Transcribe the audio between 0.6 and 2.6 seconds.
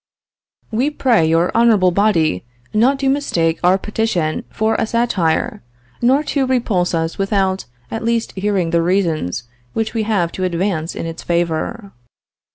"We pray your honorable body